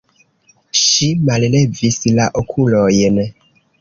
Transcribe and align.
Ŝi 0.83 1.09
mallevis 1.29 1.99
la 2.21 2.27
okulojn. 2.43 3.21